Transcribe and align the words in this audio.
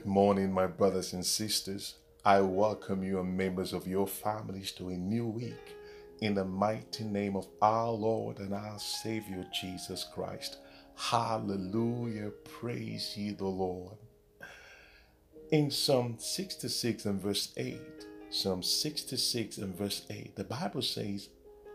Good 0.00 0.08
morning, 0.08 0.50
my 0.50 0.66
brothers 0.66 1.12
and 1.12 1.26
sisters. 1.26 1.96
I 2.24 2.40
welcome 2.40 3.04
you 3.04 3.20
and 3.20 3.36
members 3.36 3.74
of 3.74 3.86
your 3.86 4.06
families 4.06 4.72
to 4.72 4.88
a 4.88 4.96
new 4.96 5.26
week 5.26 5.76
in 6.22 6.34
the 6.34 6.44
mighty 6.46 7.04
name 7.04 7.36
of 7.36 7.46
our 7.60 7.90
Lord 7.90 8.38
and 8.38 8.54
our 8.54 8.78
Savior 8.78 9.44
Jesus 9.52 10.06
Christ. 10.14 10.56
Hallelujah. 10.96 12.30
Praise 12.44 13.14
ye 13.14 13.32
the 13.32 13.44
Lord. 13.44 13.98
In 15.52 15.70
Psalm 15.70 16.16
66 16.18 17.04
and 17.04 17.20
verse 17.20 17.52
8, 17.58 17.78
Psalm 18.30 18.62
66 18.62 19.58
and 19.58 19.76
verse 19.76 20.06
8, 20.08 20.34
the 20.34 20.44
Bible 20.44 20.80
says, 20.80 21.28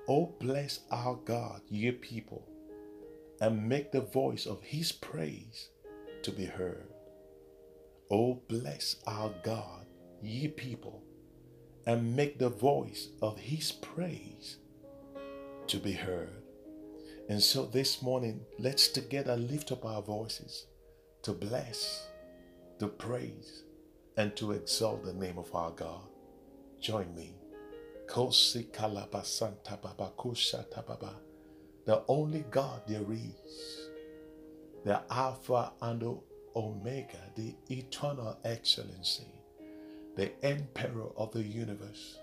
Oh, 0.08 0.34
bless 0.39 0.80
our 0.89 1.14
God, 1.14 1.62
ye 1.70 1.92
people, 1.92 2.44
and 3.39 3.70
make 3.70 3.92
the 3.92 4.02
voice 4.02 4.48
of 4.48 4.64
his 4.64 4.92
praise 4.92 5.70
to 6.23 6.31
be 6.31 6.45
heard. 6.45 6.95
Oh, 8.12 8.41
bless 8.48 8.98
our 9.08 9.34
God, 9.44 9.86
ye 10.22 10.48
people, 10.48 11.04
and 11.88 12.16
make 12.16 12.38
the 12.38 12.50
voice 12.50 13.09
of 13.22 13.40
his 13.40 13.72
praise 13.72 14.58
to 15.67 15.78
be 15.78 15.94
heard. 15.94 16.44
And 17.30 17.42
so 17.42 17.66
this 17.66 18.03
morning, 18.03 18.42
let's 18.59 18.88
together 18.89 19.36
lift 19.36 19.72
up 19.72 19.86
our 19.86 20.03
voices 20.03 20.67
to 21.23 21.33
bless, 21.33 22.08
to 22.80 22.88
praise, 22.88 23.64
and 24.17 24.36
to 24.36 24.52
exalt 24.52 25.03
the 25.03 25.14
name 25.14 25.39
of 25.39 25.53
our 25.56 25.72
God. 25.72 26.08
Join 26.80 27.14
me. 27.16 27.33
The 31.86 32.03
only 32.08 32.45
God 32.52 32.81
there 32.88 33.11
is. 33.11 33.89
The 34.83 35.02
Alpha 35.09 35.72
and 35.81 36.00
the 36.00 36.16
Omega, 36.56 37.20
the 37.36 37.56
eternal 37.70 38.38
excellency, 38.44 39.28
the 40.16 40.31
emperor 40.45 41.09
of 41.17 41.31
the 41.31 41.44
universe. 41.44 42.17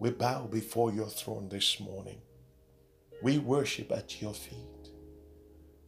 We 0.00 0.10
bow 0.10 0.46
before 0.46 0.92
your 0.92 1.08
throne 1.08 1.48
this 1.48 1.80
morning. 1.80 2.20
We 3.22 3.38
worship 3.38 3.90
at 3.90 4.20
your 4.22 4.34
feet. 4.34 4.90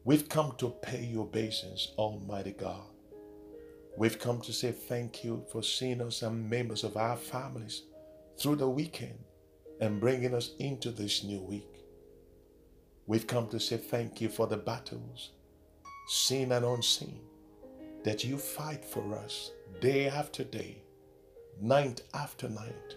We've 0.04 0.28
come 0.28 0.54
to 0.58 0.70
pay 0.82 1.04
your 1.04 1.24
obeisance, 1.24 1.92
Almighty 1.98 2.52
God. 2.52 2.82
We've 3.96 4.18
come 4.18 4.40
to 4.42 4.52
say 4.52 4.72
thank 4.72 5.22
you 5.22 5.44
for 5.52 5.62
seeing 5.62 6.00
us 6.00 6.22
and 6.22 6.48
members 6.48 6.84
of 6.84 6.96
our 6.96 7.16
families 7.16 7.82
through 8.38 8.56
the 8.56 8.68
weekend 8.68 9.18
and 9.80 10.00
bringing 10.00 10.34
us 10.34 10.52
into 10.58 10.90
this 10.90 11.22
new 11.22 11.40
week. 11.40 11.84
We've 13.06 13.26
come 13.26 13.48
to 13.48 13.60
say 13.60 13.76
thank 13.76 14.20
you 14.20 14.28
for 14.28 14.46
the 14.46 14.56
battles, 14.56 15.30
seen 16.08 16.52
and 16.52 16.64
unseen, 16.64 17.20
that 18.04 18.24
you 18.24 18.38
fight 18.38 18.84
for 18.84 19.14
us 19.14 19.52
day 19.80 20.08
after 20.08 20.44
day, 20.44 20.82
night 21.60 22.02
after 22.14 22.48
night. 22.48 22.96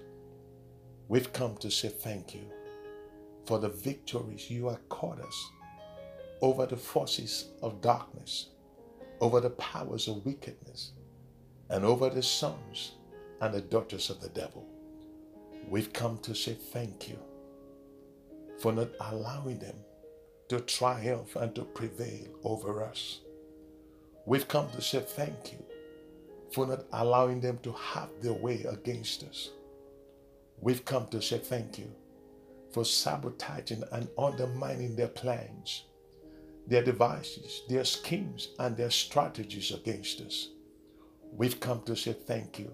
We've 1.07 1.33
come 1.33 1.57
to 1.57 1.69
say 1.69 1.89
thank 1.89 2.33
you 2.33 2.45
for 3.45 3.59
the 3.59 3.69
victories 3.69 4.49
you 4.49 4.67
have 4.67 4.75
accord 4.75 5.19
us 5.19 5.49
over 6.41 6.65
the 6.65 6.77
forces 6.77 7.49
of 7.61 7.81
darkness, 7.81 8.49
over 9.19 9.39
the 9.39 9.49
powers 9.51 10.07
of 10.07 10.25
wickedness, 10.25 10.91
and 11.69 11.83
over 11.83 12.09
the 12.09 12.23
sons 12.23 12.93
and 13.41 13.53
the 13.53 13.61
daughters 13.61 14.09
of 14.09 14.21
the 14.21 14.29
devil. 14.29 14.65
We've 15.69 15.91
come 15.91 16.17
to 16.19 16.33
say 16.35 16.53
thank 16.53 17.09
you 17.09 17.17
for 18.59 18.71
not 18.71 18.89
allowing 18.99 19.59
them 19.59 19.75
to 20.49 20.59
triumph 20.61 21.35
and 21.35 21.53
to 21.55 21.63
prevail 21.63 22.27
over 22.43 22.83
us. 22.83 23.19
We've 24.25 24.47
come 24.47 24.69
to 24.71 24.81
say 24.81 25.01
thank 25.01 25.51
you 25.51 25.63
for 26.53 26.65
not 26.65 26.85
allowing 26.93 27.41
them 27.41 27.57
to 27.63 27.73
have 27.73 28.09
their 28.21 28.33
way 28.33 28.63
against 28.63 29.23
us. 29.23 29.49
We've 30.61 30.85
come 30.85 31.07
to 31.07 31.21
say 31.21 31.39
thank 31.39 31.77
you 31.77 31.91
for 32.71 32.85
sabotaging 32.85 33.83
and 33.91 34.07
undermining 34.17 34.95
their 34.95 35.09
plans, 35.09 35.83
their 36.67 36.83
devices, 36.83 37.63
their 37.67 37.83
schemes, 37.83 38.49
and 38.59 38.77
their 38.77 38.91
strategies 38.91 39.71
against 39.71 40.21
us. 40.21 40.49
We've 41.33 41.59
come 41.59 41.81
to 41.83 41.95
say 41.95 42.13
thank 42.13 42.59
you 42.59 42.71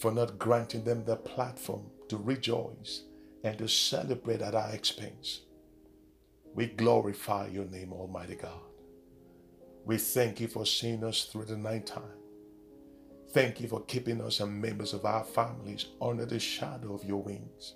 for 0.00 0.10
not 0.10 0.38
granting 0.38 0.82
them 0.82 1.04
the 1.04 1.16
platform 1.16 1.84
to 2.08 2.16
rejoice 2.16 3.02
and 3.44 3.56
to 3.58 3.68
celebrate 3.68 4.42
at 4.42 4.54
our 4.54 4.72
expense. 4.74 5.42
We 6.54 6.66
glorify 6.66 7.48
your 7.48 7.66
name, 7.66 7.92
Almighty 7.92 8.34
God. 8.34 8.60
We 9.86 9.98
thank 9.98 10.40
you 10.40 10.48
for 10.48 10.66
seeing 10.66 11.04
us 11.04 11.26
through 11.26 11.44
the 11.44 11.56
night 11.56 11.86
time. 11.86 12.18
Thank 13.30 13.60
you 13.60 13.68
for 13.68 13.84
keeping 13.84 14.20
us 14.20 14.40
and 14.40 14.60
members 14.60 14.92
of 14.92 15.04
our 15.04 15.22
families 15.22 15.86
under 16.02 16.26
the 16.26 16.40
shadow 16.40 16.92
of 16.92 17.04
your 17.04 17.22
wings. 17.22 17.74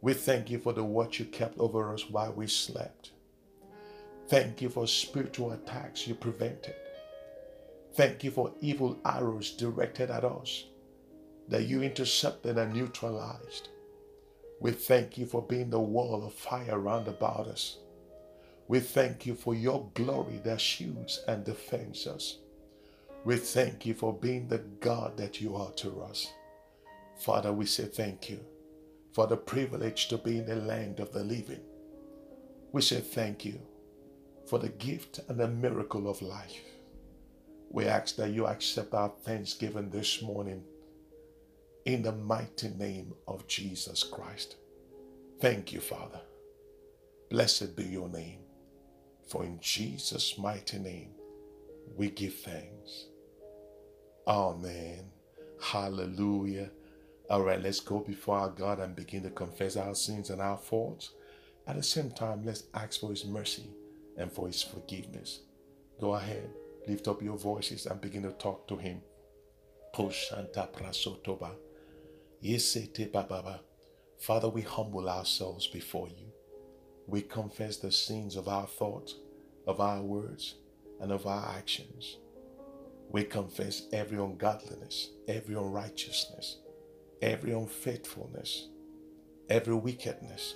We 0.00 0.14
thank 0.14 0.50
you 0.50 0.58
for 0.58 0.72
the 0.72 0.82
watch 0.82 1.18
you 1.18 1.26
kept 1.26 1.58
over 1.58 1.92
us 1.92 2.08
while 2.08 2.32
we 2.32 2.46
slept. 2.46 3.10
Thank 4.28 4.62
you 4.62 4.70
for 4.70 4.86
spiritual 4.86 5.52
attacks 5.52 6.08
you 6.08 6.14
prevented. 6.14 6.76
Thank 7.94 8.24
you 8.24 8.30
for 8.30 8.54
evil 8.62 8.98
arrows 9.04 9.50
directed 9.50 10.10
at 10.10 10.24
us 10.24 10.64
that 11.46 11.64
you 11.64 11.82
intercepted 11.82 12.56
and 12.56 12.72
neutralized. 12.72 13.68
We 14.62 14.70
thank 14.70 15.18
you 15.18 15.26
for 15.26 15.42
being 15.42 15.68
the 15.68 15.78
wall 15.78 16.24
of 16.24 16.32
fire 16.32 16.78
round 16.78 17.06
about 17.06 17.48
us. 17.48 17.76
We 18.68 18.80
thank 18.80 19.26
you 19.26 19.34
for 19.34 19.54
your 19.54 19.90
glory 19.94 20.40
that 20.44 20.60
shields 20.60 21.22
and 21.28 21.44
defends 21.44 22.06
us. 22.06 22.38
We 23.24 23.36
thank 23.36 23.86
you 23.86 23.94
for 23.94 24.12
being 24.12 24.48
the 24.48 24.58
God 24.80 25.16
that 25.16 25.40
you 25.40 25.56
are 25.56 25.70
to 25.72 26.02
us. 26.02 26.32
Father, 27.16 27.52
we 27.52 27.66
say 27.66 27.84
thank 27.84 28.30
you 28.30 28.40
for 29.12 29.26
the 29.26 29.36
privilege 29.36 30.08
to 30.08 30.18
be 30.18 30.38
in 30.38 30.46
the 30.46 30.56
land 30.56 31.00
of 31.00 31.12
the 31.12 31.22
living. 31.22 31.60
We 32.72 32.82
say 32.82 33.00
thank 33.00 33.44
you 33.44 33.60
for 34.46 34.58
the 34.58 34.70
gift 34.70 35.20
and 35.28 35.38
the 35.38 35.48
miracle 35.48 36.08
of 36.08 36.22
life. 36.22 36.60
We 37.70 37.86
ask 37.86 38.16
that 38.16 38.30
you 38.30 38.46
accept 38.46 38.94
our 38.94 39.12
thanksgiving 39.22 39.90
this 39.90 40.22
morning 40.22 40.64
in 41.84 42.02
the 42.02 42.12
mighty 42.12 42.68
name 42.68 43.14
of 43.26 43.46
Jesus 43.46 44.02
Christ. 44.02 44.56
Thank 45.40 45.72
you, 45.72 45.80
Father. 45.80 46.20
Blessed 47.30 47.76
be 47.76 47.84
your 47.84 48.08
name. 48.08 48.40
For 49.32 49.44
in 49.44 49.58
Jesus' 49.62 50.36
mighty 50.36 50.78
name 50.78 51.08
we 51.96 52.10
give 52.10 52.34
thanks. 52.34 53.06
Amen. 54.28 55.10
Hallelujah. 55.58 56.70
All 57.30 57.40
right, 57.40 57.62
let's 57.62 57.80
go 57.80 58.00
before 58.00 58.36
our 58.36 58.50
God 58.50 58.78
and 58.78 58.94
begin 58.94 59.22
to 59.22 59.30
confess 59.30 59.78
our 59.78 59.94
sins 59.94 60.28
and 60.28 60.42
our 60.42 60.58
faults. 60.58 61.12
At 61.66 61.76
the 61.76 61.82
same 61.82 62.10
time, 62.10 62.42
let's 62.44 62.64
ask 62.74 63.00
for 63.00 63.08
His 63.08 63.24
mercy 63.24 63.70
and 64.18 64.30
for 64.30 64.48
His 64.48 64.62
forgiveness. 64.62 65.40
Go 65.98 66.12
ahead, 66.12 66.50
lift 66.86 67.08
up 67.08 67.22
your 67.22 67.38
voices 67.38 67.86
and 67.86 68.02
begin 68.02 68.24
to 68.24 68.32
talk 68.32 68.68
to 68.68 68.76
Him. 68.76 69.00
Father, 74.18 74.48
we 74.50 74.60
humble 74.60 75.08
ourselves 75.08 75.66
before 75.68 76.08
you. 76.08 76.26
We 77.06 77.22
confess 77.22 77.78
the 77.78 77.90
sins 77.90 78.36
of 78.36 78.46
our 78.46 78.66
thoughts, 78.66 79.16
of 79.66 79.80
our 79.80 80.02
words, 80.02 80.54
and 81.00 81.12
of 81.12 81.26
our 81.26 81.48
actions. 81.56 82.18
We 83.10 83.24
confess 83.24 83.82
every 83.92 84.18
ungodliness, 84.18 85.10
every 85.28 85.54
unrighteousness, 85.54 86.58
every 87.20 87.52
unfaithfulness, 87.52 88.68
every 89.50 89.74
wickedness, 89.74 90.54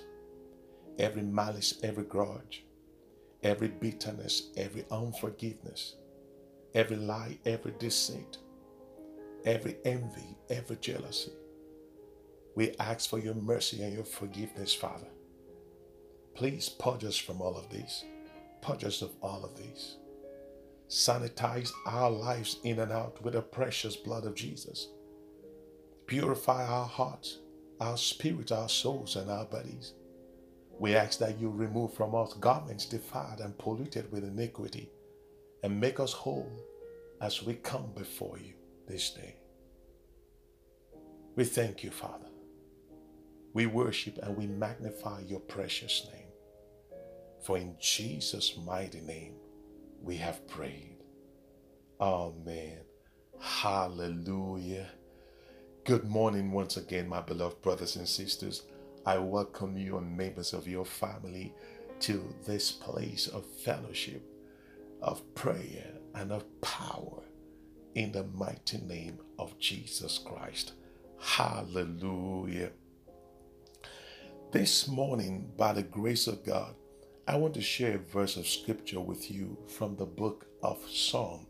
every 0.97 1.21
malice, 1.21 1.79
every 1.83 2.05
grudge, 2.05 2.65
every 3.43 3.67
bitterness, 3.67 4.49
every 4.57 4.85
unforgiveness, 4.89 5.95
every 6.73 6.95
lie, 6.95 7.37
every 7.45 7.73
deceit, 7.77 8.37
every 9.45 9.77
envy, 9.85 10.35
every 10.49 10.77
jealousy. 10.77 11.31
We 12.55 12.75
ask 12.79 13.09
for 13.09 13.19
your 13.19 13.35
mercy 13.35 13.83
and 13.83 13.93
your 13.93 14.03
forgiveness, 14.03 14.73
Father. 14.73 15.07
Please 16.33 16.69
purge 16.69 17.03
us 17.03 17.17
from 17.17 17.41
all 17.41 17.55
of 17.55 17.69
these. 17.69 18.03
Purge 18.61 18.83
us 18.83 19.01
of 19.01 19.11
all 19.21 19.43
of 19.43 19.57
these. 19.57 19.97
Sanitize 20.89 21.71
our 21.85 22.09
lives 22.09 22.59
in 22.63 22.79
and 22.79 22.91
out 22.91 23.21
with 23.23 23.33
the 23.33 23.41
precious 23.41 23.95
blood 23.95 24.25
of 24.25 24.35
Jesus. 24.35 24.87
Purify 26.05 26.65
our 26.65 26.85
hearts, 26.85 27.39
our 27.79 27.97
spirits, 27.97 28.51
our 28.51 28.69
souls, 28.69 29.15
and 29.15 29.29
our 29.29 29.45
bodies. 29.45 29.93
We 30.79 30.95
ask 30.95 31.19
that 31.19 31.39
you 31.39 31.49
remove 31.49 31.93
from 31.93 32.15
us 32.15 32.33
garments 32.33 32.85
defiled 32.85 33.41
and 33.41 33.57
polluted 33.57 34.11
with 34.11 34.23
iniquity 34.23 34.89
and 35.63 35.79
make 35.79 35.99
us 35.99 36.13
whole 36.13 36.51
as 37.21 37.43
we 37.43 37.55
come 37.55 37.91
before 37.95 38.37
you 38.37 38.53
this 38.87 39.09
day. 39.09 39.35
We 41.35 41.43
thank 41.45 41.83
you, 41.83 41.91
Father. 41.91 42.27
We 43.53 43.65
worship 43.65 44.19
and 44.21 44.37
we 44.37 44.47
magnify 44.47 45.21
your 45.27 45.39
precious 45.39 46.07
name. 46.13 46.26
For 47.47 47.57
in 47.57 47.77
Jesus' 47.79 48.57
mighty 48.57 48.99
name 48.99 49.35
we 50.03 50.17
have 50.17 50.45
prayed. 50.49 50.97
Amen 52.01 52.79
Hallelujah. 53.39 54.89
Good 55.85 56.03
morning 56.03 56.51
once 56.51 56.75
again, 56.75 57.07
my 57.07 57.21
beloved 57.21 57.61
brothers 57.61 57.95
and 57.95 58.05
sisters. 58.05 58.63
I 59.05 59.19
welcome 59.19 59.77
you 59.77 59.97
and 59.97 60.17
members 60.17 60.51
of 60.51 60.67
your 60.67 60.83
family 60.83 61.53
to 62.01 62.21
this 62.45 62.69
place 62.69 63.27
of 63.27 63.45
fellowship, 63.63 64.29
of 65.01 65.23
prayer, 65.33 65.93
and 66.15 66.33
of 66.33 66.43
power 66.59 67.23
in 67.95 68.11
the 68.11 68.25
mighty 68.25 68.79
name 68.79 69.19
of 69.39 69.57
Jesus 69.57 70.17
Christ. 70.17 70.73
Hallelujah. 71.17 72.71
This 74.51 74.89
morning, 74.89 75.49
by 75.55 75.71
the 75.71 75.83
grace 75.83 76.27
of 76.27 76.45
God, 76.45 76.75
I 77.29 77.35
want 77.35 77.55
to 77.55 77.61
share 77.61 77.95
a 77.95 77.97
verse 77.97 78.37
of 78.37 78.47
scripture 78.47 79.01
with 79.01 79.29
you 79.29 79.57
from 79.67 79.97
the 79.97 80.05
book 80.05 80.45
of 80.63 80.77
Psalm 80.89 81.45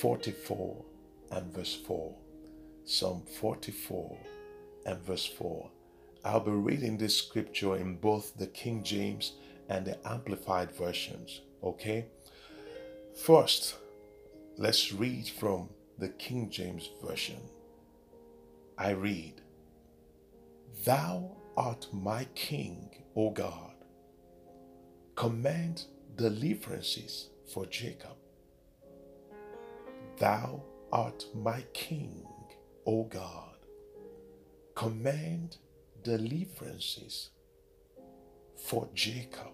44 0.00 0.84
and 1.32 1.52
verse 1.52 1.74
4. 1.74 2.14
Psalm 2.84 3.24
44 3.40 4.16
and 4.86 5.00
verse 5.02 5.26
4. 5.26 5.68
I'll 6.24 6.38
be 6.38 6.52
reading 6.52 6.96
this 6.96 7.16
scripture 7.18 7.76
in 7.76 7.96
both 7.96 8.36
the 8.36 8.46
King 8.46 8.84
James 8.84 9.32
and 9.68 9.84
the 9.84 9.98
Amplified 10.08 10.70
versions, 10.70 11.40
okay? 11.64 12.06
First, 13.16 13.74
let's 14.58 14.92
read 14.92 15.26
from 15.26 15.70
the 15.98 16.10
King 16.10 16.50
James 16.50 16.88
Version. 17.04 17.40
I 18.78 18.90
read, 18.90 19.40
Thou 20.84 21.32
art 21.56 21.88
my 21.92 22.28
King, 22.36 22.90
O 23.16 23.30
God. 23.30 23.67
Command 25.18 25.82
deliverances 26.14 27.30
for 27.52 27.66
Jacob. 27.66 28.14
Thou 30.16 30.62
art 30.92 31.24
my 31.34 31.62
King, 31.72 32.24
O 32.86 33.02
God. 33.02 33.56
Command 34.76 35.56
deliverances 36.04 37.30
for 38.64 38.88
Jacob. 38.94 39.50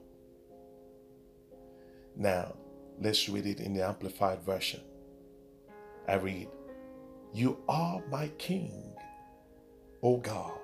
Now, 2.14 2.52
let's 3.00 3.30
read 3.30 3.46
it 3.46 3.60
in 3.60 3.72
the 3.72 3.86
Amplified 3.86 4.42
Version. 4.42 4.82
I 6.06 6.16
read, 6.16 6.48
You 7.32 7.56
are 7.70 8.02
my 8.10 8.28
King, 8.36 8.92
O 10.02 10.18
God. 10.18 10.60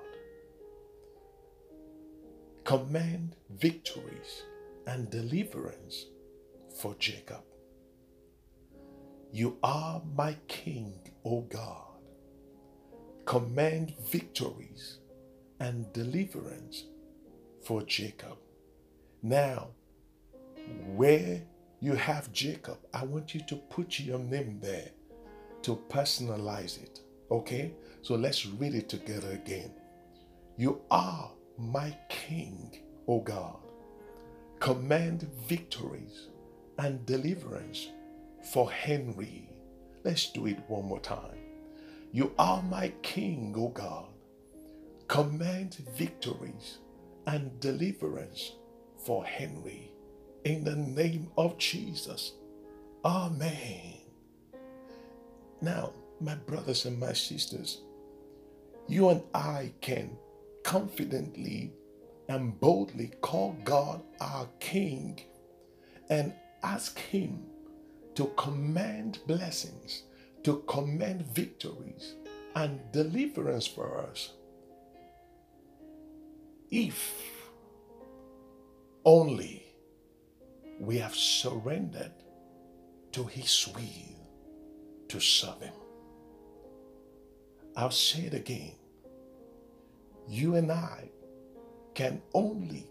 Command 2.65 3.35
victories 3.49 4.43
and 4.87 5.09
deliverance 5.09 6.05
for 6.79 6.95
Jacob. 6.95 7.43
You 9.31 9.57
are 9.63 10.01
my 10.15 10.35
King, 10.47 10.93
O 11.23 11.41
God. 11.41 11.87
Command 13.25 13.93
victories 14.09 14.99
and 15.59 15.91
deliverance 15.93 16.85
for 17.63 17.83
Jacob. 17.83 18.37
Now, 19.21 19.69
where 20.95 21.41
you 21.79 21.93
have 21.93 22.33
Jacob, 22.33 22.77
I 22.93 23.05
want 23.05 23.33
you 23.33 23.41
to 23.47 23.55
put 23.55 23.99
your 23.99 24.19
name 24.19 24.59
there 24.61 24.89
to 25.61 25.79
personalize 25.89 26.81
it. 26.81 26.99
Okay? 27.29 27.71
So 28.01 28.15
let's 28.15 28.45
read 28.45 28.75
it 28.75 28.89
together 28.89 29.31
again. 29.31 29.71
You 30.57 30.81
are 30.91 31.31
my 31.57 31.95
King, 32.09 32.81
O 33.07 33.19
God. 33.19 33.70
Command 34.61 35.27
victories 35.47 36.27
and 36.77 37.03
deliverance 37.07 37.87
for 38.53 38.71
Henry. 38.71 39.49
Let's 40.03 40.31
do 40.31 40.45
it 40.45 40.59
one 40.67 40.85
more 40.85 40.99
time. 40.99 41.39
You 42.11 42.31
are 42.37 42.61
my 42.61 42.89
King, 43.01 43.55
O 43.57 43.69
God. 43.69 44.05
Command 45.07 45.77
victories 45.97 46.77
and 47.25 47.59
deliverance 47.59 48.51
for 49.03 49.25
Henry. 49.25 49.89
In 50.45 50.63
the 50.63 50.75
name 50.75 51.31
of 51.39 51.57
Jesus. 51.57 52.33
Amen. 53.03 53.97
Now, 55.59 55.93
my 56.19 56.35
brothers 56.35 56.85
and 56.85 56.99
my 56.99 57.13
sisters, 57.13 57.81
you 58.87 59.09
and 59.09 59.23
I 59.33 59.73
can 59.81 60.19
confidently 60.63 61.73
and 62.31 62.57
boldly 62.61 63.11
call 63.19 63.57
God 63.65 64.01
our 64.21 64.47
King 64.61 65.19
and 66.09 66.31
ask 66.63 66.97
Him 66.97 67.43
to 68.15 68.27
command 68.37 69.19
blessings, 69.27 70.03
to 70.43 70.63
command 70.65 71.25
victories 71.25 72.15
and 72.55 72.79
deliverance 72.93 73.67
for 73.67 73.97
us. 73.97 74.31
If 76.69 77.13
only 79.03 79.65
we 80.79 80.99
have 80.99 81.15
surrendered 81.15 82.13
to 83.11 83.25
His 83.25 83.67
will 83.75 84.29
to 85.09 85.19
serve 85.19 85.61
Him. 85.61 85.73
I'll 87.75 87.91
say 87.91 88.21
it 88.21 88.33
again. 88.33 88.75
You 90.29 90.55
and 90.55 90.71
I 90.71 91.09
can 92.01 92.19
only 92.33 92.87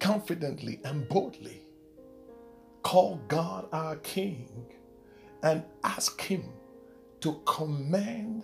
confidently 0.00 0.80
and 0.82 1.06
boldly 1.06 1.60
call 2.82 3.20
God 3.28 3.68
our 3.72 3.96
King 3.96 4.48
and 5.42 5.62
ask 5.82 6.18
Him 6.22 6.44
to 7.20 7.42
command 7.44 8.42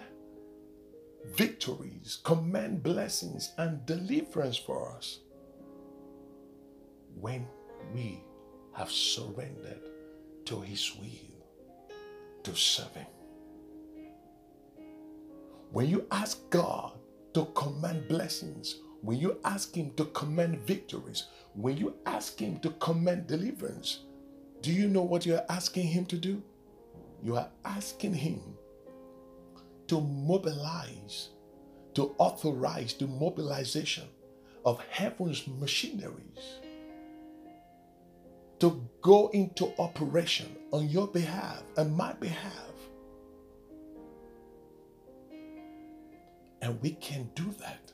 victories, 1.25 2.19
command 2.23 2.83
blessings, 2.83 3.53
and 3.57 3.87
deliverance 3.87 4.59
for 4.59 4.95
us 4.95 5.21
when 7.19 7.47
we 7.95 8.23
have 8.75 8.91
surrendered 8.91 9.81
to 10.45 10.61
His 10.61 10.95
will 11.01 11.47
to 12.43 12.55
serve 12.55 12.93
Him. 12.95 13.07
When 15.73 15.89
you 15.89 16.07
ask 16.11 16.39
God 16.51 16.93
to 17.35 17.45
command 17.55 18.09
blessings, 18.09 18.77
when 19.03 19.19
you 19.19 19.39
ask 19.45 19.75
Him 19.75 19.93
to 19.97 20.05
command 20.07 20.61
victories, 20.61 21.27
when 21.55 21.77
you 21.77 21.95
ask 22.07 22.39
Him 22.39 22.59
to 22.61 22.71
command 22.71 23.27
deliverance, 23.27 24.01
do 24.63 24.73
you 24.73 24.89
know 24.89 25.03
what 25.03 25.25
you're 25.25 25.45
asking 25.49 25.87
Him 25.87 26.05
to 26.07 26.17
do? 26.17 26.43
You 27.23 27.37
are 27.37 27.49
asking 27.65 28.15
Him 28.15 28.41
to 29.89 30.01
mobilize, 30.01 31.31
to 31.95 32.15
authorize 32.19 32.95
the 32.95 33.07
mobilization 33.07 34.05
of 34.65 34.81
heaven's 34.91 35.47
machineries 35.47 36.61
to 38.61 38.87
go 39.01 39.29
into 39.29 39.73
operation 39.79 40.55
on 40.71 40.89
your 40.89 41.09
behalf 41.09 41.63
and 41.79 41.97
my 41.97 42.13
behalf. 42.15 42.70
And 46.63 46.81
we 46.83 46.91
can 46.93 47.31
do 47.35 47.55
that 47.61 47.93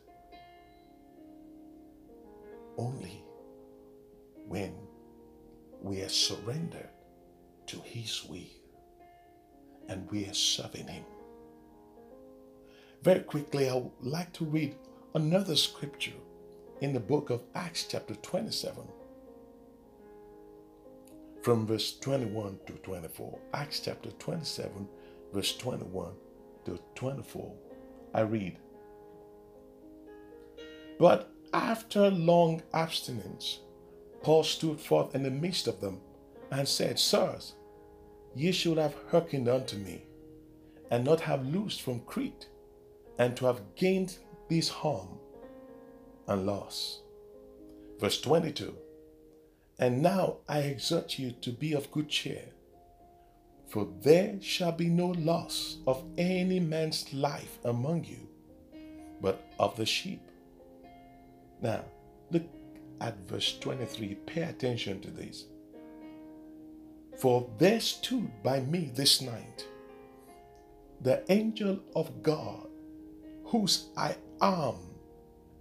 only 2.76 3.22
when 4.46 4.74
we 5.80 6.02
are 6.02 6.08
surrendered 6.08 6.88
to 7.66 7.80
His 7.80 8.24
will 8.28 8.40
and 9.88 10.10
we 10.10 10.26
are 10.26 10.34
serving 10.34 10.88
Him. 10.88 11.04
Very 13.02 13.20
quickly, 13.20 13.68
I 13.68 13.74
would 13.74 13.92
like 14.00 14.32
to 14.34 14.44
read 14.44 14.74
another 15.14 15.54
scripture 15.56 16.12
in 16.80 16.92
the 16.92 17.00
book 17.00 17.30
of 17.30 17.42
Acts, 17.54 17.86
chapter 17.88 18.14
27, 18.16 18.82
from 21.42 21.66
verse 21.66 21.98
21 22.00 22.58
to 22.66 22.72
24. 22.72 23.38
Acts 23.54 23.80
chapter 23.80 24.10
27, 24.10 24.88
verse 25.32 25.56
21 25.56 26.12
to 26.64 26.80
24. 26.96 27.54
I 28.16 28.20
read, 28.20 28.56
But 30.98 31.30
after 31.52 32.10
long 32.10 32.62
abstinence, 32.72 33.60
Paul 34.22 34.42
stood 34.42 34.80
forth 34.80 35.14
in 35.14 35.22
the 35.22 35.30
midst 35.30 35.66
of 35.68 35.82
them 35.82 36.00
and 36.50 36.66
said, 36.66 36.98
Sirs, 36.98 37.56
ye 38.34 38.52
should 38.52 38.78
have 38.78 38.94
hearkened 39.10 39.48
unto 39.48 39.76
me, 39.76 40.06
and 40.90 41.04
not 41.04 41.20
have 41.20 41.46
loosed 41.46 41.82
from 41.82 42.00
Crete, 42.00 42.48
and 43.18 43.36
to 43.36 43.44
have 43.44 43.60
gained 43.74 44.16
this 44.48 44.70
harm 44.70 45.18
and 46.26 46.46
loss. 46.46 47.02
Verse 48.00 48.18
22 48.22 48.74
And 49.78 50.00
now 50.00 50.38
I 50.48 50.60
exhort 50.60 51.18
you 51.18 51.32
to 51.42 51.52
be 51.52 51.74
of 51.74 51.90
good 51.90 52.08
cheer, 52.08 52.44
for 53.68 53.88
there 54.02 54.36
shall 54.40 54.72
be 54.72 54.88
no 54.88 55.08
loss 55.08 55.78
of 55.86 56.04
any 56.16 56.60
man's 56.60 57.12
life 57.12 57.58
among 57.64 58.04
you, 58.04 58.28
but 59.20 59.52
of 59.58 59.76
the 59.76 59.86
sheep. 59.86 60.22
Now, 61.60 61.84
look 62.30 62.44
at 63.00 63.16
verse 63.28 63.58
23. 63.58 64.14
Pay 64.26 64.42
attention 64.42 65.00
to 65.00 65.10
this. 65.10 65.44
For 67.18 67.48
there 67.58 67.80
stood 67.80 68.42
by 68.42 68.60
me 68.60 68.92
this 68.94 69.20
night 69.20 69.66
the 71.00 71.22
angel 71.30 71.78
of 71.94 72.22
God, 72.22 72.68
whose 73.44 73.88
I 73.96 74.16
am 74.40 74.76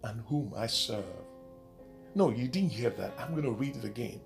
and 0.03 0.21
whom 0.27 0.53
I 0.55 0.67
serve. 0.67 1.03
No, 2.13 2.29
you 2.29 2.47
didn't 2.47 2.71
hear 2.71 2.91
that. 2.91 3.13
I'm 3.19 3.31
going 3.31 3.43
to 3.43 3.51
read 3.51 3.75
it 3.75 3.83
again. 3.83 4.21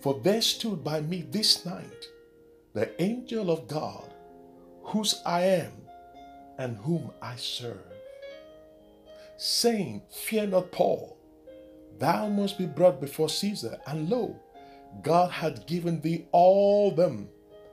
For 0.00 0.14
there 0.22 0.42
stood 0.42 0.82
by 0.82 1.00
me 1.00 1.26
this 1.30 1.64
night 1.64 2.08
the 2.76 3.02
angel 3.02 3.50
of 3.50 3.66
God, 3.68 4.12
whose 4.82 5.22
I 5.24 5.40
am 5.44 5.72
and 6.58 6.76
whom 6.76 7.10
I 7.22 7.34
serve, 7.36 7.80
saying, 9.38 10.02
Fear 10.10 10.48
not, 10.48 10.72
Paul, 10.72 11.16
thou 11.98 12.28
must 12.28 12.58
be 12.58 12.66
brought 12.66 13.00
before 13.00 13.30
Caesar, 13.30 13.78
and 13.86 14.10
lo, 14.10 14.38
God 15.02 15.30
hath 15.30 15.66
given 15.66 16.02
thee 16.02 16.26
all 16.32 16.90
them 16.90 17.30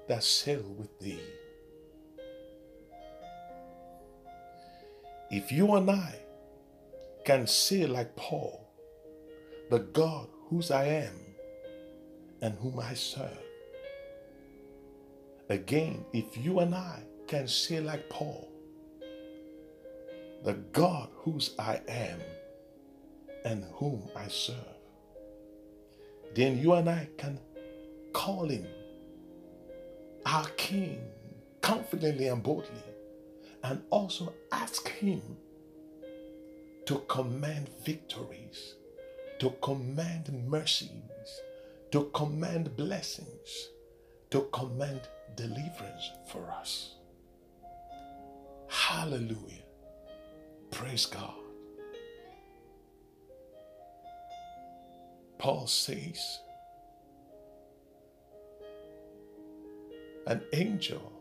that 0.07 0.23
sail 0.23 0.73
with 0.77 0.97
thee. 1.01 1.19
If 5.29 5.51
you 5.51 5.75
and 5.75 5.91
I 5.91 6.15
can 7.25 7.45
say, 7.45 7.85
like 7.87 8.15
Paul, 8.15 8.69
the 9.69 9.79
God 9.79 10.29
whose 10.47 10.71
I 10.71 10.85
am 10.85 11.35
and 12.41 12.57
whom 12.59 12.79
I 12.79 12.93
serve. 12.93 13.52
Again, 15.49 16.05
if 16.13 16.37
you 16.37 16.59
and 16.59 16.73
I 16.73 17.03
can 17.27 17.47
say, 17.47 17.79
like 17.79 18.09
Paul, 18.09 18.49
the 20.43 20.53
God 20.71 21.09
whose 21.15 21.53
I 21.59 21.81
am 21.87 22.19
and 23.45 23.65
whom 23.73 24.03
I 24.15 24.27
serve, 24.27 24.55
then 26.33 26.57
you 26.57 26.73
and 26.73 26.89
I 26.89 27.09
can 27.17 27.39
call 28.13 28.47
him 28.47 28.67
our 30.25 30.47
King 30.57 31.01
confidently 31.61 32.27
and 32.27 32.41
boldly 32.41 32.83
and 33.63 33.81
also 33.89 34.33
ask 34.51 34.87
him 34.89 35.21
to 36.85 36.99
command 37.07 37.69
victories, 37.85 38.75
to 39.39 39.51
command 39.61 40.31
mercies, 40.47 40.89
to 41.91 42.09
command 42.13 42.75
blessings, 42.75 43.69
to 44.33 44.49
command 44.51 44.99
deliverance 45.35 46.09
for 46.25 46.49
us. 46.49 46.95
Hallelujah. 48.67 49.61
Praise 50.71 51.05
God. 51.05 51.35
Paul 55.37 55.67
says, 55.67 56.39
an 60.25 60.41
angel 60.51 61.13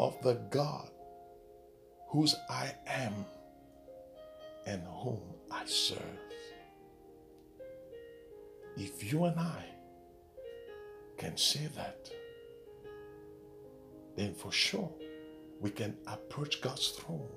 of 0.00 0.20
the 0.22 0.40
God 0.50 0.90
whose 2.08 2.34
I 2.48 2.74
am 2.88 3.14
and 4.66 4.82
whom 4.88 5.20
I 5.52 5.64
serve. 5.66 6.00
If 8.76 9.12
you 9.12 9.26
and 9.26 9.38
I 9.38 9.69
can 11.20 11.36
say 11.36 11.68
that, 11.76 12.10
then 14.16 14.32
for 14.32 14.50
sure 14.50 14.90
we 15.60 15.68
can 15.68 15.94
approach 16.06 16.62
God's 16.62 16.88
throne 16.88 17.28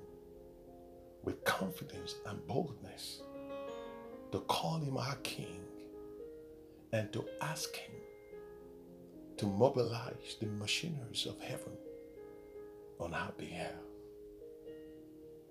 with 1.22 1.44
confidence 1.44 2.14
and 2.26 2.46
boldness 2.46 3.20
to 4.32 4.38
call 4.40 4.78
Him 4.78 4.96
our 4.96 5.16
King 5.16 5.60
and 6.94 7.12
to 7.12 7.26
ask 7.42 7.76
Him 7.76 7.92
to 9.36 9.44
mobilize 9.44 10.36
the 10.40 10.46
machineries 10.46 11.26
of 11.26 11.38
heaven 11.42 11.76
on 12.98 13.12
our 13.12 13.32
behalf. 13.36 13.84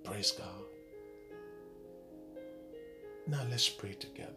Praise 0.04 0.32
God. 0.32 0.48
Now 3.28 3.46
let's 3.48 3.70
pray 3.70 3.94
together. 3.94 4.34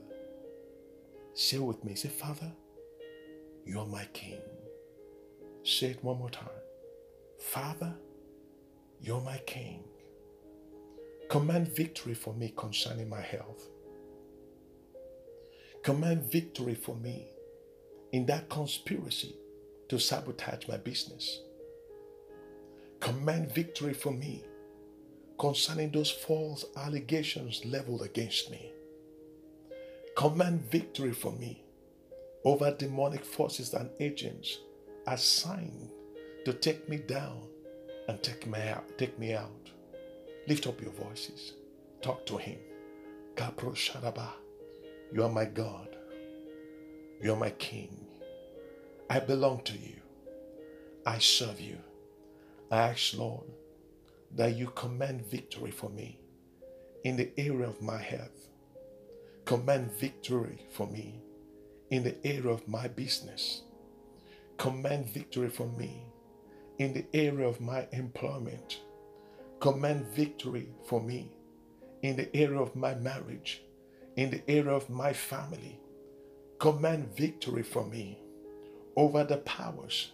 Share 1.35 1.63
with 1.63 1.83
me, 1.83 1.95
say, 1.95 2.11
Father, 2.11 2.53
you 3.67 3.81
are 3.81 3.87
my 3.87 4.05
King. 4.13 4.39
Say 5.65 5.89
it 5.89 6.05
one 6.05 6.19
more 6.19 6.31
time. 6.31 6.49
Father, 7.41 7.93
you're 9.01 9.21
my 9.21 9.39
King. 9.39 9.83
Command 11.29 11.75
victory 11.75 12.15
for 12.15 12.33
me 12.33 12.55
concerning 12.57 13.09
my 13.09 13.21
health. 13.21 13.69
Command 15.83 16.31
victory 16.31 16.77
for 16.77 16.95
me 16.95 17.27
in 18.13 18.25
that 18.27 18.49
conspiracy 18.49 19.35
to 19.89 19.99
sabotage 19.99 20.69
my 20.69 20.77
business. 20.77 21.41
Command 23.01 23.53
victory 23.53 23.93
for 23.93 24.13
me 24.13 24.45
concerning 25.39 25.91
those 25.91 26.11
false 26.11 26.65
allegations 26.77 27.65
leveled 27.65 28.03
against 28.03 28.51
me. 28.51 28.71
Command 30.17 30.71
victory 30.71 31.13
for 31.13 31.33
me 31.33 31.66
over 32.47 32.71
demonic 32.71 33.25
forces 33.25 33.75
and 33.75 33.91
agents 33.99 34.61
assigned 35.09 35.91
to 36.45 36.53
take 36.53 36.89
me 36.89 36.97
down 36.97 37.43
and 38.07 38.23
take 38.23 38.47
me 38.47 38.61
out. 38.69 38.85
Take 38.97 39.19
me 39.19 39.35
out. 39.35 39.71
Lift 40.47 40.69
up 40.69 40.81
your 40.81 40.93
voices. 40.93 41.55
Talk 42.03 42.25
to 42.27 42.37
him. 42.37 42.59
Kapro 43.35 43.75
Sharaba. 43.75 44.29
You 45.13 45.25
are 45.25 45.29
my 45.29 45.45
God. 45.45 45.97
You 47.21 47.33
are 47.33 47.37
my 47.37 47.51
King. 47.51 48.07
I 49.11 49.19
belong 49.19 49.63
to 49.65 49.73
you. 49.73 49.97
I 51.05 51.19
serve 51.19 51.61
you. 51.61 51.79
I 52.71 52.91
ask, 52.91 53.19
Lord, 53.19 53.47
that 54.37 54.55
you 54.55 54.69
command 54.69 55.27
victory 55.27 55.73
for 55.73 55.91
me 55.91 56.21
in 57.03 57.17
the 57.17 57.33
area 57.37 57.67
of 57.67 57.83
my 57.83 58.01
health. 58.01 58.51
Command 59.47 59.91
victory 59.91 60.65
for 60.71 60.87
me 60.87 61.23
in 61.91 62.03
the 62.03 62.17
area 62.27 62.49
of 62.49 62.67
my 62.69 62.89
business. 62.89 63.63
Command 64.59 65.09
victory 65.09 65.49
for 65.49 65.67
me 65.67 66.03
in 66.79 66.93
the 66.93 67.07
area 67.15 67.47
of 67.47 67.61
my 67.61 67.87
employment. 67.93 68.81
Command 69.61 70.07
victory 70.07 70.69
for 70.87 71.01
me 71.01 71.33
in 72.03 72.17
the 72.17 72.35
area 72.37 72.59
of 72.59 72.77
my 72.77 72.95
marriage, 72.95 73.63
in 74.17 74.31
the 74.31 74.43
area 74.49 74.73
of 74.73 74.91
my 74.91 75.13
family. 75.13 75.79
Command 76.59 77.17
victory 77.17 77.63
for 77.63 77.85
me 77.85 78.19
over 78.97 79.25
the 79.25 79.39
powers 79.39 80.13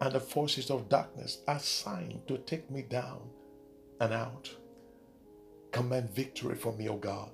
and 0.00 0.12
the 0.12 0.20
forces 0.20 0.70
of 0.70 0.88
darkness 0.88 1.38
assigned 1.48 2.20
to 2.28 2.38
take 2.38 2.70
me 2.70 2.82
down 2.82 3.20
and 4.00 4.12
out. 4.12 4.50
Command 5.72 6.10
victory 6.10 6.54
for 6.54 6.72
me, 6.72 6.88
O 6.88 6.96
God. 6.96 7.30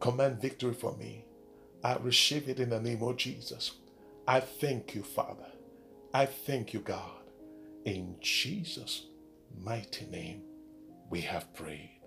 Command 0.00 0.40
victory 0.40 0.74
for 0.74 0.96
me. 0.96 1.24
I 1.84 1.96
receive 1.96 2.48
it 2.48 2.60
in 2.60 2.70
the 2.70 2.80
name 2.80 3.02
of 3.02 3.18
Jesus. 3.18 3.72
I 4.26 4.40
thank 4.40 4.94
you, 4.94 5.02
Father. 5.02 5.46
I 6.14 6.24
thank 6.24 6.72
you, 6.72 6.80
God. 6.80 7.20
In 7.84 8.16
Jesus' 8.22 9.04
mighty 9.62 10.06
name, 10.06 10.44
we 11.10 11.20
have 11.20 11.52
prayed. 11.52 12.00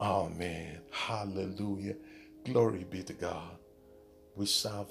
Amen. 0.00 0.78
Hallelujah. 0.92 1.96
Glory 2.44 2.84
be 2.88 3.02
to 3.02 3.12
God. 3.12 3.58
We 4.36 4.46
serve 4.46 4.86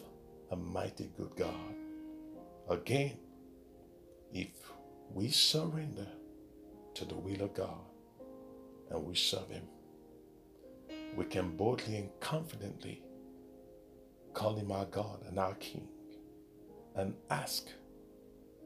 a 0.51 0.58
mighty 0.58 1.10
good 1.16 1.32
God. 1.38 1.75
Again, 2.70 3.18
if 4.34 4.50
we 5.13 5.30
surrender 5.30 6.08
to 6.96 7.06
the 7.06 7.16
will 7.16 7.44
of 7.44 7.54
God 7.54 7.86
and 8.90 9.06
we 9.06 9.16
serve 9.16 9.50
Him, 9.50 9.63
we 11.16 11.24
can 11.24 11.56
boldly 11.56 11.96
and 11.96 12.10
confidently 12.20 13.01
call 14.33 14.55
Him 14.55 14.71
our 14.71 14.85
God 14.85 15.23
and 15.27 15.39
our 15.39 15.55
King 15.55 15.88
and 16.95 17.13
ask 17.29 17.67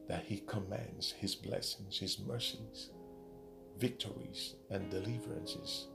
that 0.08 0.26
He 0.26 0.44
commands 0.48 1.12
His 1.12 1.36
blessings, 1.36 2.00
His 2.00 2.20
mercies, 2.20 2.90
victories, 3.80 4.56
and 4.70 4.90
deliverances 4.90 5.88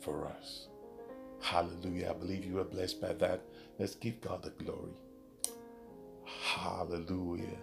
for 0.00 0.26
us. 0.26 0.68
Hallelujah. 1.40 2.10
I 2.10 2.12
believe 2.14 2.44
you 2.44 2.58
are 2.60 2.64
blessed 2.64 3.00
by 3.00 3.14
that. 3.14 3.42
Let's 3.78 3.94
give 3.94 4.20
God 4.20 4.42
the 4.42 4.50
glory. 4.50 4.92
Hallelujah. 6.24 7.58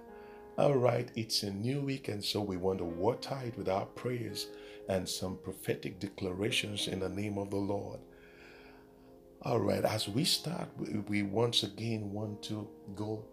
All 0.57 0.75
right, 0.75 1.09
it's 1.15 1.43
a 1.43 1.51
new 1.51 1.81
week, 1.81 2.07
and 2.07 2.23
so 2.23 2.41
we 2.41 2.57
want 2.57 2.79
to 2.79 2.85
water 2.85 3.37
it 3.45 3.57
with 3.57 3.69
our 3.69 3.85
prayers 3.85 4.47
and 4.89 5.07
some 5.07 5.37
prophetic 5.37 5.99
declarations 5.99 6.87
in 6.87 6.99
the 6.99 7.09
name 7.09 7.37
of 7.37 7.51
the 7.51 7.57
Lord. 7.57 7.99
All 9.43 9.59
right, 9.59 9.85
as 9.85 10.09
we 10.09 10.23
start, 10.23 10.67
we 11.07 11.21
once 11.21 11.61
again 11.61 12.11
want 12.11 12.41
to 12.43 12.67
go 12.95 13.23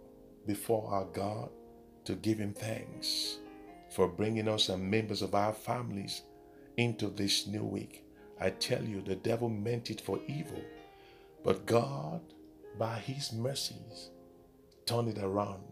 before 0.46 0.86
our 0.92 1.06
God 1.06 1.48
to 2.04 2.14
give 2.14 2.38
Him 2.38 2.52
thanks 2.52 3.38
for 3.90 4.06
bringing 4.06 4.46
us 4.46 4.68
and 4.68 4.90
members 4.90 5.22
of 5.22 5.34
our 5.34 5.54
families 5.54 6.22
into 6.76 7.08
this 7.08 7.46
new 7.46 7.64
week. 7.64 8.04
I 8.38 8.50
tell 8.50 8.84
you, 8.84 9.00
the 9.00 9.16
devil 9.16 9.48
meant 9.48 9.90
it 9.90 10.02
for 10.02 10.20
evil, 10.28 10.62
but 11.42 11.64
God, 11.64 12.20
by 12.78 12.98
His 12.98 13.32
mercies, 13.32 14.10
turned 14.84 15.08
it 15.08 15.18
around 15.18 15.62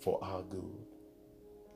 for 0.00 0.22
our 0.22 0.42
good. 0.42 0.86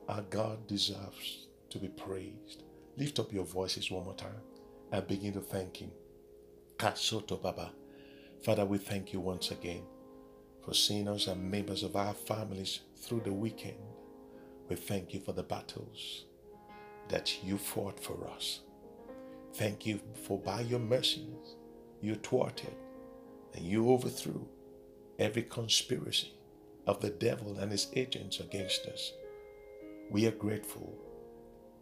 Our 0.07 0.21
God 0.21 0.65
deserves 0.65 1.47
to 1.71 1.77
be 1.77 1.89
praised. 1.89 2.63
Lift 2.95 3.19
up 3.19 3.33
your 3.33 3.45
voices 3.45 3.91
one 3.91 4.05
more 4.05 4.15
time 4.15 4.41
and 4.93 5.05
begin 5.07 5.33
to 5.33 5.41
thank 5.41 5.75
Him. 5.77 5.91
Kasoto 6.77 7.41
Baba. 7.41 7.71
Father, 8.47 8.63
we 8.63 8.77
thank 8.77 9.11
you 9.11 9.19
once 9.19 9.51
again 9.51 9.83
for 10.63 10.73
seeing 10.73 11.09
us 11.09 11.27
and 11.27 11.51
members 11.51 11.83
of 11.83 11.97
our 11.97 12.13
families 12.13 12.79
through 12.95 13.19
the 13.25 13.33
weekend. 13.33 13.75
We 14.69 14.77
thank 14.77 15.13
you 15.13 15.19
for 15.19 15.33
the 15.33 15.43
battles 15.43 16.23
that 17.09 17.43
you 17.43 17.57
fought 17.57 17.99
for 17.99 18.25
us. 18.29 18.61
Thank 19.55 19.85
you 19.85 19.99
for 20.23 20.39
by 20.39 20.61
your 20.61 20.79
mercies 20.79 21.57
you 22.01 22.15
thwarted 22.15 22.73
and 23.53 23.65
you 23.65 23.91
overthrew 23.91 24.47
every 25.19 25.43
conspiracy 25.43 26.31
of 26.85 27.01
the 27.01 27.09
devil 27.09 27.57
and 27.57 27.69
his 27.69 27.89
agents 27.97 28.39
against 28.39 28.85
us. 28.85 29.11
We 30.09 30.25
are 30.25 30.31
grateful. 30.31 30.97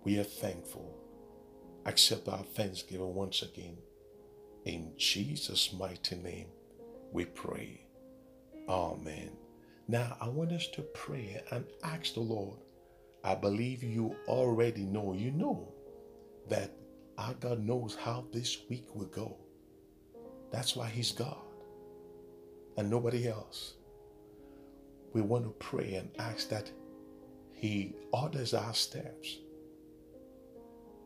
We 0.04 0.18
are 0.18 0.24
thankful. 0.24 0.98
Accept 1.86 2.28
our 2.28 2.42
thanksgiving 2.42 3.14
once 3.14 3.44
again. 3.44 3.78
In 4.66 4.94
Jesus' 4.98 5.72
mighty 5.72 6.16
name, 6.16 6.48
we 7.12 7.26
pray. 7.26 7.82
Amen. 8.68 9.32
Now, 9.88 10.18
I 10.20 10.28
want 10.30 10.52
us 10.52 10.68
to 10.70 10.82
pray 10.82 11.42
and 11.52 11.66
ask 11.84 12.14
the 12.16 12.22
Lord. 12.22 12.60
I 13.24 13.36
believe 13.36 13.84
you 13.84 14.16
already 14.28 14.84
know, 14.84 15.14
you 15.14 15.32
know 15.32 15.72
that 16.50 16.72
our 17.18 17.34
God 17.36 17.60
knows 17.60 17.96
how 17.96 18.26
this 18.32 18.58
week 18.70 18.94
will 18.96 19.06
go. 19.08 19.38
That's 20.52 20.76
why 20.76 20.88
He's 20.88 21.12
God 21.12 21.38
and 22.78 22.90
nobody 22.90 23.28
else. 23.28 23.76
We 25.14 25.22
want 25.22 25.46
to 25.46 25.52
pray 25.52 25.96
and 25.96 26.10
ask 26.20 26.50
that 26.50 26.72
He 27.54 27.96
orders 28.12 28.54
our 28.54 28.74
steps 28.74 29.38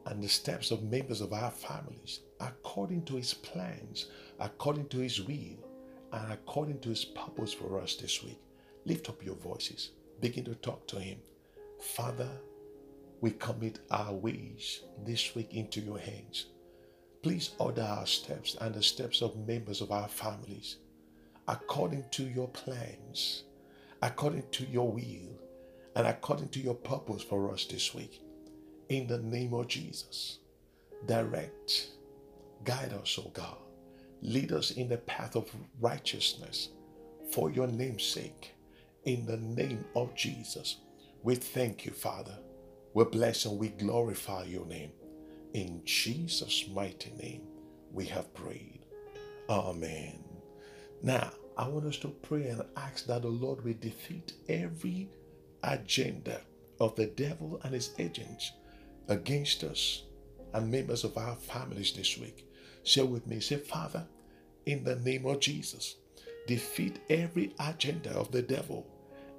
and 0.06 0.24
the 0.24 0.30
steps 0.30 0.72
of 0.72 0.84
members 0.84 1.22
of 1.22 1.34
our 1.34 1.52
families 1.52 2.22
according 2.40 3.06
to 3.06 3.16
His 3.16 3.34
plans, 3.34 4.08
according 4.40 4.88
to 4.90 4.98
His 4.98 5.22
will, 5.22 5.69
and 6.14 6.32
according 6.34 6.80
to 6.80 6.90
His 6.90 7.06
purpose 7.06 7.54
for 7.54 7.80
us 7.80 7.96
this 7.96 8.24
week. 8.24 8.40
Lift 8.86 9.10
up 9.10 9.24
your 9.24 9.36
voices, 9.36 9.92
begin 10.22 10.46
to 10.46 10.56
talk 10.56 10.88
to 10.88 11.00
Him. 11.00 11.20
Father, 11.82 12.30
we 13.22 13.32
commit 13.32 13.80
our 13.92 14.14
ways 14.14 14.82
this 15.06 15.36
week 15.36 15.54
into 15.54 15.82
your 15.82 16.00
hands. 16.00 16.48
Please 17.22 17.52
order 17.60 17.82
our 17.82 18.06
steps 18.06 18.56
and 18.62 18.74
the 18.74 18.84
steps 18.84 19.22
of 19.22 19.48
members 19.48 19.82
of 19.82 19.92
our 19.92 20.08
families 20.08 20.78
according 21.50 22.06
to 22.12 22.24
your 22.24 22.48
plans, 22.50 23.44
according 24.04 24.44
to 24.52 24.66
your 24.66 24.92
will, 24.92 25.40
and 25.96 26.08
according 26.08 26.48
to 26.50 26.60
your 26.60 26.76
purpose 26.76 27.24
for 27.24 27.52
us 27.52 27.66
this 27.66 27.94
week. 27.94 28.22
In 28.90 29.08
the 29.08 29.18
name 29.18 29.54
of 29.54 29.68
Jesus, 29.68 30.40
direct, 31.08 31.90
guide 32.64 32.94
us, 32.94 33.20
O 33.20 33.30
God. 33.34 33.58
Lead 34.22 34.52
us 34.52 34.72
in 34.72 34.90
the 34.90 34.98
path 34.98 35.36
of 35.36 35.50
righteousness 35.80 36.70
for 37.32 37.50
your 37.52 37.68
name's 37.68 38.04
sake. 38.04 38.54
In 39.06 39.26
the 39.26 39.38
name 39.38 39.86
of 39.96 40.14
Jesus, 40.16 40.78
we 41.24 41.36
thank 41.36 41.86
you, 41.86 41.92
Father. 41.92 42.38
We 42.94 43.06
bless 43.06 43.46
and 43.46 43.58
we 43.58 43.70
glorify 43.70 44.44
your 44.44 44.66
name. 44.66 44.92
In 45.54 45.82
Jesus' 45.86 46.66
mighty 46.74 47.12
name, 47.12 47.44
we 47.92 48.06
have 48.06 48.34
prayed. 48.34 48.86
Amen. 49.50 50.24
Now, 51.02 51.32
I 51.58 51.68
want 51.68 51.86
us 51.86 51.98
to 51.98 52.10
pray 52.10 52.48
and 52.48 52.64
ask 52.78 53.06
that 53.08 53.22
the 53.22 53.30
Lord 53.30 53.64
will 53.64 53.76
defeat 53.80 54.34
every 54.48 55.10
agenda 55.64 56.42
of 56.80 56.96
the 56.96 57.08
devil 57.08 57.60
and 57.64 57.74
his 57.74 57.92
agents 58.00 58.52
against 59.08 59.64
us 59.64 60.04
and 60.54 60.72
members 60.72 61.04
of 61.04 61.18
our 61.18 61.36
families 61.36 61.94
this 61.94 62.18
week. 62.18 62.49
Share 62.84 63.06
with 63.06 63.28
me. 63.28 63.40
Say, 63.40 63.58
Father, 63.58 64.06
in 64.66 64.84
the 64.84 64.96
name 64.98 65.26
of 65.26 65.40
Jesus, 65.40 65.96
defeat 66.48 67.00
every 67.10 67.54
agenda 67.60 68.12
of 68.12 68.32
the 68.32 68.42
devil 68.42 68.86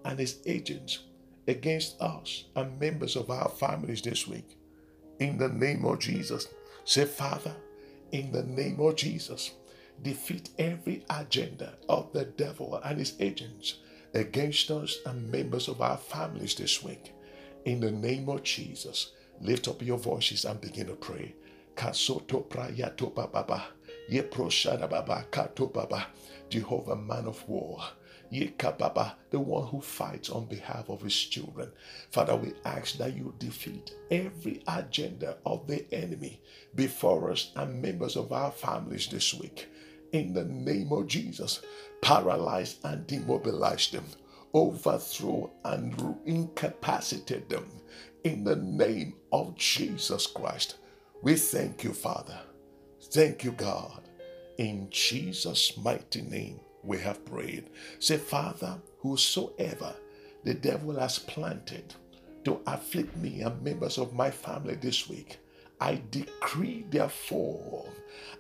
and 0.05 0.19
his 0.19 0.39
agents 0.47 1.01
against 1.49 2.01
us 2.01 2.45
and 2.55 2.79
members 2.79 3.17
of 3.17 3.31
our 3.31 3.49
families 3.49 4.03
this 4.03 4.27
week. 4.27 4.57
In 5.19 5.39
the 5.39 5.49
name 5.49 5.85
of 5.85 5.99
Jesus. 5.99 6.49
Say, 6.85 7.05
Father, 7.05 7.55
in 8.13 8.33
the 8.33 8.43
name 8.43 8.81
of 8.81 8.97
Jesus, 8.97 9.53
defeat 10.03 10.51
every 10.59 11.05
agenda 11.11 11.75
of 11.89 12.13
the 12.13 12.25
devil 12.25 12.81
and 12.85 12.99
his 12.99 13.15
agents 13.21 13.77
against 14.15 14.71
us 14.71 14.99
and 15.07 15.31
members 15.31 15.69
of 15.69 15.81
our 15.81 15.97
families 15.97 16.55
this 16.55 16.83
week. 16.83 17.13
In 17.65 17.81
the 17.81 17.91
name 17.91 18.29
of 18.29 18.43
Jesus, 18.43 19.13
lift 19.41 19.69
up 19.69 19.83
your 19.83 19.99
voices 19.99 20.45
and 20.45 20.61
begin 20.61 20.87
to 20.87 20.95
pray. 20.95 21.35
Kasoto 21.81 22.47
prayato 22.47 23.15
baba, 23.15 23.69
ye 24.07 24.21
proshada 24.21 24.87
baba 24.87 25.25
kato 25.31 25.67
baba, 25.67 26.09
Jehovah 26.51 26.95
man 26.95 27.25
of 27.25 27.49
war. 27.49 27.81
Yekababa, 28.31 29.15
the 29.31 29.41
one 29.41 29.67
who 29.67 29.81
fights 29.81 30.29
on 30.29 30.45
behalf 30.45 30.91
of 30.91 31.01
his 31.01 31.15
children. 31.15 31.73
Father, 32.11 32.37
we 32.37 32.53
ask 32.67 32.99
that 32.99 33.17
you 33.17 33.35
defeat 33.39 33.95
every 34.11 34.63
agenda 34.69 35.39
of 35.47 35.67
the 35.67 35.87
enemy 35.91 36.43
before 36.75 37.31
us 37.31 37.51
and 37.57 37.81
members 37.81 38.15
of 38.15 38.31
our 38.31 38.53
families 38.53 39.09
this 39.09 39.33
week. 39.33 39.67
In 40.13 40.35
the 40.35 40.45
name 40.45 40.93
of 40.93 41.07
Jesus, 41.07 41.63
paralyze 42.03 42.77
and 42.85 43.07
demobilize 43.07 43.91
them, 43.91 44.05
overthrow 44.53 45.51
and 45.65 46.19
incapacitate 46.27 47.49
them. 47.49 47.65
In 48.23 48.45
the 48.45 48.57
name 48.57 49.15
of 49.33 49.57
Jesus 49.57 50.27
Christ, 50.27 50.77
we 51.23 51.37
thank 51.37 51.85
you, 51.85 51.93
Father. 51.93 52.39
Thank 53.03 53.45
you, 53.45 53.53
God. 53.53 54.03
In 54.59 54.89
Jesus' 54.91 55.77
mighty 55.77 56.23
name 56.23 56.61
we 56.83 56.99
have 56.99 57.25
prayed. 57.25 57.71
Say, 57.99 58.17
Father, 58.17 58.79
whosoever 59.01 59.95
the 60.45 60.55
devil 60.55 60.99
has 60.99 61.19
planted 61.19 61.95
to 62.45 62.61
afflict 62.67 63.17
me 63.17 63.43
and 63.43 63.63
members 63.63 63.99
of 63.99 64.15
my 64.15 64.31
family 64.31 64.75
this 64.77 65.09
week, 65.09 65.39
I 65.81 66.01
decree, 66.11 66.87
their 66.91 67.09
fall. 67.09 67.89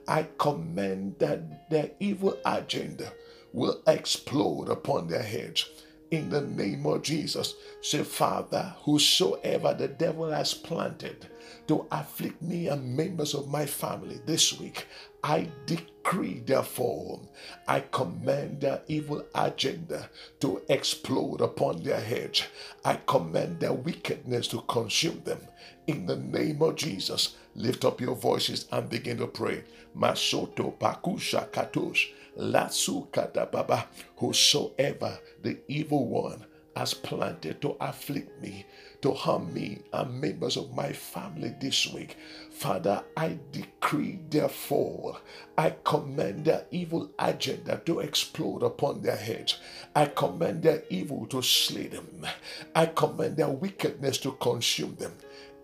I 0.08 0.26
command 0.38 1.16
that 1.18 1.70
their 1.70 1.90
evil 2.00 2.38
agenda 2.44 3.12
will 3.52 3.82
explode 3.86 4.68
upon 4.68 5.08
their 5.08 5.22
heads. 5.22 5.68
In 6.10 6.28
the 6.28 6.40
name 6.40 6.86
of 6.86 7.02
Jesus, 7.02 7.54
say, 7.82 8.02
Father, 8.02 8.74
whosoever 8.82 9.74
the 9.74 9.86
devil 9.86 10.28
has 10.30 10.52
planted 10.52 11.26
to 11.68 11.86
afflict 11.92 12.42
me 12.42 12.66
and 12.66 12.96
members 12.96 13.32
of 13.32 13.46
my 13.46 13.64
family 13.64 14.20
this 14.26 14.58
week, 14.58 14.88
I 15.22 15.48
decree, 15.66 16.42
therefore, 16.44 17.20
I 17.68 17.84
command 17.92 18.60
their 18.60 18.82
evil 18.88 19.24
agenda 19.36 20.10
to 20.40 20.62
explode 20.68 21.42
upon 21.42 21.84
their 21.84 22.00
heads. 22.00 22.42
I 22.84 22.98
command 23.06 23.60
their 23.60 23.72
wickedness 23.72 24.48
to 24.48 24.62
consume 24.62 25.22
them. 25.24 25.40
In 25.86 26.06
the 26.06 26.16
name 26.16 26.60
of 26.62 26.74
Jesus, 26.74 27.36
lift 27.54 27.84
up 27.84 28.00
your 28.00 28.16
voices 28.16 28.66
and 28.72 28.90
begin 28.90 29.18
to 29.18 29.28
pray. 29.28 29.62
Masoto 29.96 30.76
pakusha 30.76 31.48
katosh, 31.50 32.08
latsu 32.38 33.10
katababa, 33.10 33.86
whosoever 34.16 35.18
the 35.42 35.58
evil 35.68 36.06
one 36.06 36.44
has 36.76 36.94
planted 36.94 37.60
to 37.60 37.76
afflict 37.80 38.40
me, 38.40 38.64
to 39.02 39.12
harm 39.12 39.52
me 39.52 39.78
and 39.92 40.20
members 40.20 40.56
of 40.56 40.74
my 40.74 40.92
family 40.92 41.54
this 41.60 41.92
week. 41.92 42.16
Father, 42.52 43.02
I 43.16 43.38
decree, 43.50 44.20
therefore, 44.30 45.18
I 45.58 45.74
command 45.84 46.44
their 46.44 46.66
evil 46.70 47.10
agenda 47.18 47.82
to 47.86 48.00
explode 48.00 48.62
upon 48.62 49.02
their 49.02 49.16
heads. 49.16 49.58
I 49.96 50.06
command 50.06 50.62
their 50.62 50.84
evil 50.90 51.26
to 51.26 51.42
slay 51.42 51.88
them. 51.88 52.26
I 52.74 52.86
command 52.86 53.36
their 53.36 53.48
wickedness 53.48 54.18
to 54.18 54.32
consume 54.32 54.96
them. 54.96 55.14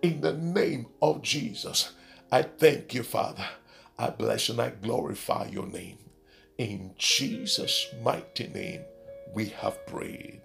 In 0.03 0.21
the 0.21 0.35
name 0.35 0.87
of 1.01 1.23
Jesus, 1.23 1.93
I 2.33 2.43
thank 2.43 2.95
you, 2.95 3.03
Father. 3.03 3.47
I 3.99 4.11
bless 4.11 4.49
and 4.49 4.61
I 4.61 4.71
glorify 4.71 5.47
your 5.47 5.67
name. 5.67 5.99
In 6.59 6.95
Jesus' 6.97 7.89
mighty 8.03 8.49
name, 8.49 8.81
we 9.35 9.47
have 9.47 9.87
prayed. 9.87 10.41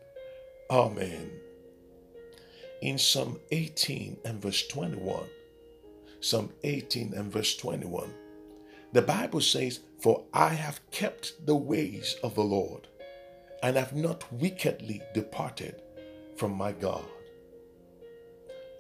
Amen. 0.70 1.32
In 2.82 2.98
Psalm 2.98 3.40
18 3.52 4.18
and 4.26 4.42
verse 4.42 4.68
21, 4.68 5.24
Psalm 6.20 6.52
18 6.64 7.14
and 7.14 7.32
verse 7.32 7.56
21, 7.56 8.14
the 8.92 9.02
Bible 9.02 9.40
says, 9.40 9.80
For 10.02 10.26
I 10.34 10.50
have 10.50 10.82
kept 10.92 11.46
the 11.46 11.56
ways 11.56 12.18
of 12.24 12.36
the 12.36 12.44
Lord, 12.44 12.90
and 13.64 13.78
have 13.78 13.96
not 13.96 14.30
wickedly 14.34 15.02
departed 15.14 15.82
from 16.36 16.52
my 16.52 16.74
God. 16.74 17.06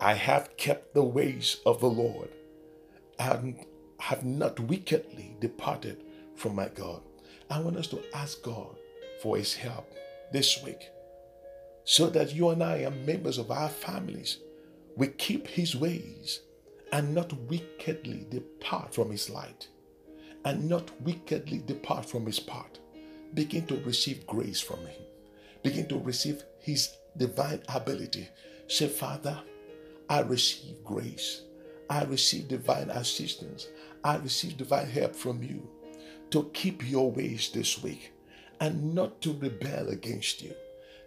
I 0.01 0.15
have 0.15 0.57
kept 0.57 0.93
the 0.93 1.03
ways 1.03 1.61
of 1.65 1.79
the 1.79 1.89
Lord, 1.89 2.29
and 3.19 3.55
have 4.01 4.25
not 4.25 4.59
wickedly 4.59 5.37
departed 5.39 6.03
from 6.35 6.55
my 6.55 6.67
God. 6.67 7.01
I 7.51 7.59
want 7.59 7.75
us 7.75 7.87
to 7.87 8.01
ask 8.13 8.41
God 8.43 8.77
for 9.21 9.35
his 9.35 9.53
help 9.53 9.91
this 10.31 10.63
week 10.63 10.89
so 11.83 12.07
that 12.07 12.33
you 12.33 12.47
and 12.49 12.63
I 12.63 12.85
are 12.85 12.91
members 12.91 13.37
of 13.37 13.51
our 13.51 13.67
families. 13.67 14.37
We 14.95 15.07
keep 15.07 15.47
his 15.47 15.75
ways 15.75 16.39
and 16.93 17.13
not 17.13 17.33
wickedly 17.33 18.25
depart 18.29 18.95
from 18.95 19.11
his 19.11 19.29
light 19.29 19.67
and 20.45 20.69
not 20.69 20.91
wickedly 21.01 21.61
depart 21.65 22.05
from 22.05 22.25
his 22.25 22.39
path. 22.39 22.79
Begin 23.33 23.65
to 23.67 23.83
receive 23.83 24.25
grace 24.25 24.61
from 24.61 24.79
him. 24.79 25.01
Begin 25.61 25.87
to 25.89 25.99
receive 25.99 26.43
his 26.61 26.95
divine 27.17 27.61
ability. 27.67 28.29
Say, 28.67 28.87
Father, 28.87 29.37
I 30.09 30.21
receive 30.21 30.81
grace. 30.85 31.41
I 31.89 32.03
receive 32.05 32.47
divine 32.47 32.89
assistance. 32.91 33.67
I 34.05 34.15
receive 34.15 34.55
divine 34.55 34.87
help 34.87 35.17
from 35.17 35.43
you 35.43 35.69
to 36.31 36.49
keep 36.53 36.89
your 36.89 37.11
ways 37.11 37.51
this 37.53 37.83
week 37.83 38.11
and 38.59 38.95
not 38.95 39.21
to 39.21 39.33
rebel 39.33 39.89
against 39.89 40.41
you, 40.41 40.53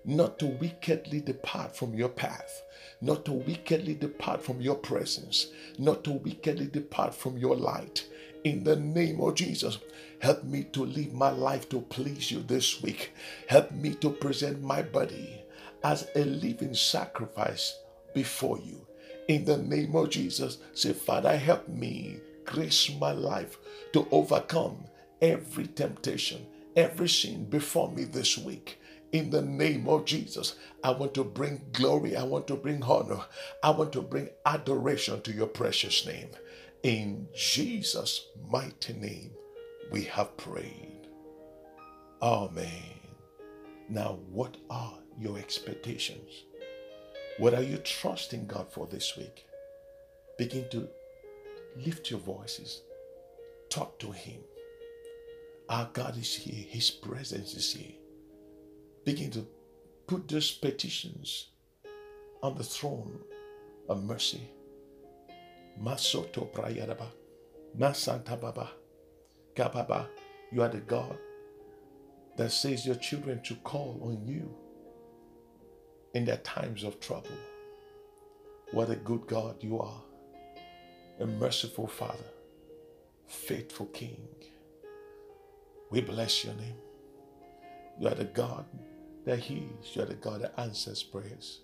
not 0.04 0.38
to 0.38 0.46
wickedly 0.46 1.20
depart 1.20 1.76
from 1.76 1.94
your 1.94 2.08
path, 2.08 2.62
not 3.00 3.24
to 3.24 3.32
wickedly 3.32 3.94
depart 3.94 4.42
from 4.42 4.60
your 4.60 4.74
presence, 4.74 5.48
not 5.78 6.04
to 6.04 6.10
wickedly 6.10 6.66
depart 6.66 7.14
from 7.14 7.38
your 7.38 7.56
light. 7.56 8.06
In 8.44 8.64
the 8.64 8.76
name 8.76 9.20
of 9.20 9.34
Jesus, 9.34 9.78
help 10.20 10.44
me 10.44 10.64
to 10.72 10.84
live 10.84 11.14
my 11.14 11.30
life 11.30 11.68
to 11.70 11.80
please 11.80 12.30
you 12.30 12.40
this 12.40 12.82
week. 12.82 13.12
Help 13.48 13.70
me 13.72 13.94
to 13.94 14.10
present 14.10 14.62
my 14.62 14.82
body 14.82 15.40
as 15.82 16.08
a 16.14 16.24
living 16.24 16.74
sacrifice 16.74 17.78
before 18.14 18.58
you. 18.58 18.86
In 19.28 19.46
the 19.46 19.56
name 19.56 19.96
of 19.96 20.10
Jesus, 20.10 20.58
say, 20.74 20.92
Father, 20.92 21.34
help 21.36 21.66
me 21.68 22.18
grace 22.44 22.90
my 23.00 23.12
life 23.12 23.56
to 23.94 24.06
overcome 24.10 24.84
every 25.20 25.66
temptation, 25.66 26.46
every 26.76 27.08
sin 27.08 27.44
before 27.44 27.90
me 27.90 28.04
this 28.04 28.38
week. 28.38 28.80
In 29.12 29.30
the 29.30 29.42
name 29.42 29.88
of 29.88 30.04
Jesus, 30.04 30.56
I 30.82 30.90
want 30.90 31.14
to 31.14 31.22
bring 31.24 31.60
glory. 31.72 32.16
I 32.16 32.24
want 32.24 32.48
to 32.48 32.56
bring 32.56 32.82
honor. 32.82 33.20
I 33.62 33.70
want 33.70 33.92
to 33.92 34.02
bring 34.02 34.28
adoration 34.44 35.22
to 35.22 35.32
your 35.32 35.46
precious 35.46 36.04
name. 36.04 36.30
In 36.82 37.28
Jesus' 37.32 38.26
mighty 38.50 38.92
name, 38.92 39.30
we 39.92 40.02
have 40.04 40.36
prayed. 40.36 41.06
Amen. 42.20 42.98
Now, 43.88 44.18
what 44.30 44.56
are 44.68 44.98
your 45.18 45.38
expectations? 45.38 46.44
What 47.38 47.54
are 47.54 47.62
you 47.62 47.78
trusting 47.78 48.46
God 48.46 48.72
for 48.72 48.86
this 48.86 49.16
week? 49.16 49.46
Begin 50.38 50.68
to 50.70 50.88
lift 51.76 52.10
your 52.10 52.20
voices, 52.20 52.82
talk 53.68 53.98
to 54.00 54.10
Him. 54.10 54.40
Our 55.68 55.88
God 55.92 56.16
is 56.18 56.34
here, 56.34 56.64
His 56.68 56.90
presence 56.90 57.54
is 57.54 57.72
here. 57.72 57.94
Begin 59.04 59.30
to 59.32 59.46
put 60.06 60.28
those 60.28 60.52
petitions 60.52 61.48
on 62.42 62.56
the 62.56 62.64
throne 62.64 63.18
of 63.88 64.04
mercy. 64.04 64.42
Masoto 65.82 66.52
Prayadaba, 66.52 67.06
Masanta 67.76 68.36
Baba, 68.40 68.70
Kababa, 69.56 70.06
you 70.52 70.62
are 70.62 70.68
the 70.68 70.78
God 70.78 71.16
that 72.36 72.50
says 72.52 72.86
your 72.86 72.96
children 72.96 73.42
to 73.42 73.54
call 73.56 73.98
on 74.02 74.26
you 74.26 74.54
in 76.14 76.24
their 76.24 76.38
times 76.38 76.84
of 76.84 77.00
trouble. 77.00 77.38
What 78.72 78.90
a 78.90 78.96
good 78.96 79.26
God 79.26 79.56
you 79.62 79.80
are, 79.80 80.02
a 81.20 81.26
merciful 81.26 81.86
Father, 81.86 82.30
faithful 83.26 83.86
King. 83.86 84.28
We 85.90 86.00
bless 86.00 86.44
your 86.44 86.54
name. 86.54 86.76
You 88.00 88.08
are 88.08 88.14
the 88.14 88.24
God 88.24 88.64
that 89.24 89.38
heals, 89.38 89.92
you 89.94 90.02
are 90.02 90.06
the 90.06 90.14
God 90.14 90.42
that 90.42 90.58
answers 90.58 91.02
prayers. 91.02 91.60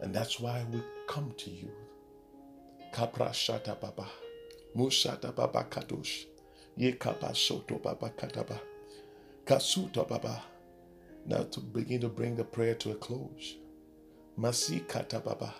And 0.00 0.14
that's 0.14 0.38
why 0.38 0.64
we 0.70 0.82
come 1.06 1.32
to 1.38 1.50
you. 1.50 1.70
Kapra 2.92 3.30
Shata 3.30 3.80
Baba, 3.80 4.06
Musata 4.76 5.34
Baba 5.34 5.66
Kadosh, 5.68 6.26
Ye 6.76 6.92
Kapa 6.92 7.34
Soto 7.34 7.78
Baba 7.78 8.10
Kataba, 8.10 8.60
Kasuta 9.44 10.06
Baba. 10.06 10.42
Now 11.26 11.42
to 11.44 11.60
begin 11.60 12.00
to 12.02 12.08
bring 12.08 12.36
the 12.36 12.44
prayer 12.44 12.74
to 12.76 12.92
a 12.92 12.94
close. 12.94 13.56
Masi 14.38 14.80
Katababa. 14.86 15.52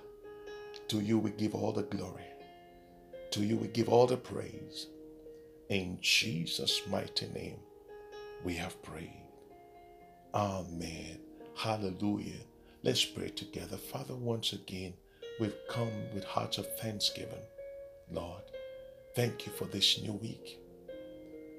To 0.88 1.00
you 1.00 1.18
we 1.18 1.30
give 1.32 1.54
all 1.54 1.72
the 1.72 1.82
glory. 1.82 2.24
To 3.32 3.44
you 3.44 3.56
we 3.56 3.68
give 3.68 3.88
all 3.88 4.06
the 4.06 4.16
praise. 4.16 4.86
In 5.68 5.98
Jesus' 6.00 6.80
mighty 6.88 7.26
name 7.28 7.58
we 8.42 8.54
have 8.54 8.82
prayed. 8.82 9.22
Amen. 10.34 11.18
Hallelujah. 11.56 12.40
Let's 12.82 13.04
pray 13.04 13.28
together. 13.28 13.76
Father, 13.76 14.14
once 14.14 14.54
again, 14.54 14.94
we've 15.38 15.56
come 15.68 15.90
with 16.14 16.24
hearts 16.24 16.56
of 16.56 16.74
thanksgiving. 16.78 17.44
Lord, 18.10 18.44
thank 19.14 19.44
you 19.44 19.52
for 19.52 19.66
this 19.66 20.00
new 20.00 20.14
week. 20.14 20.58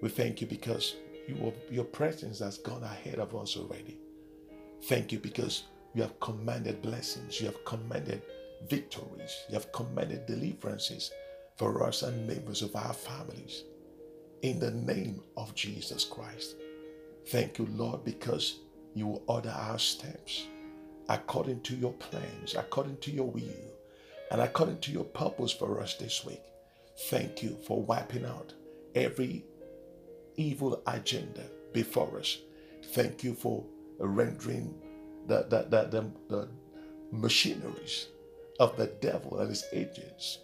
We 0.02 0.10
thank 0.10 0.42
you 0.42 0.48
because 0.48 0.96
you, 1.28 1.54
your 1.70 1.84
presence 1.84 2.40
has 2.40 2.58
gone 2.58 2.84
ahead 2.84 3.20
of 3.20 3.36
us 3.36 3.58
already. 3.58 4.00
Thank 4.86 5.12
you 5.12 5.20
because 5.20 5.66
you 5.94 6.02
have 6.02 6.20
commanded 6.20 6.82
blessings, 6.82 7.40
you 7.40 7.46
have 7.46 7.64
commanded 7.64 8.24
victories, 8.68 9.36
you 9.50 9.54
have 9.54 9.72
commanded 9.72 10.26
deliverances 10.26 11.12
for 11.58 11.84
us 11.84 12.02
and 12.02 12.26
members 12.26 12.64
of 12.64 12.76
our 12.76 12.94
families. 12.94 13.66
In 14.42 14.58
the 14.58 14.72
name 14.72 15.22
of 15.36 15.54
Jesus 15.54 16.06
Christ. 16.06 16.56
Thank 17.28 17.58
you, 17.58 17.68
Lord, 17.74 18.06
because 18.06 18.60
you 18.94 19.08
will 19.08 19.24
order 19.28 19.50
our 19.50 19.78
steps 19.78 20.46
according 21.10 21.62
to 21.62 21.76
your 21.76 21.92
plans, 21.94 22.56
according 22.56 22.98
to 22.98 23.12
your 23.12 23.30
will, 23.30 23.74
and 24.32 24.40
according 24.40 24.80
to 24.80 24.92
your 24.92 25.04
purpose 25.04 25.52
for 25.52 25.82
us 25.82 25.96
this 25.96 26.24
week. 26.26 26.42
Thank 27.10 27.44
you 27.44 27.58
for 27.68 27.82
wiping 27.82 28.24
out 28.26 28.54
every 28.96 29.44
evil 30.38 30.82
agenda 30.88 31.44
before 31.74 32.18
us. 32.20 32.38
Thank 32.94 33.26
you 33.26 33.34
for 33.34 33.66
rendering 34.00 34.74
the, 35.28 35.46
the, 35.50 35.68
the, 35.70 35.84
the, 35.90 36.12
the 36.30 36.48
machineries 37.12 38.08
of 38.62 38.78
the 38.78 38.88
devil 39.02 39.40
and 39.40 39.50
his 39.50 39.66
agents 39.74 40.40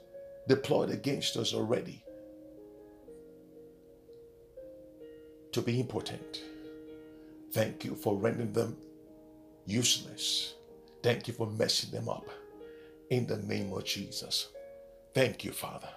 deployed 0.50 0.90
against 0.90 1.38
us 1.38 1.54
already 1.54 2.05
to 5.56 5.62
be 5.62 5.80
important. 5.80 6.42
Thank 7.54 7.86
you 7.86 7.96
for 7.96 8.18
rendering 8.18 8.52
them 8.52 8.76
useless. 9.66 10.56
Thank 11.02 11.30
you 11.30 11.34
for 11.34 11.48
messing 11.48 11.92
them 11.92 12.10
up. 12.10 12.28
In 13.10 13.26
the 13.26 13.38
name 13.38 13.72
of 13.72 13.86
Jesus. 13.86 14.50
Thank 15.14 15.46
you, 15.46 15.54
Father. 15.54 15.88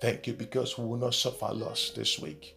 Thank 0.00 0.28
you 0.28 0.32
because 0.32 0.78
we 0.78 0.84
will 0.84 0.96
not 0.96 1.14
suffer 1.14 1.52
loss 1.52 1.90
this 1.90 2.20
week. 2.20 2.54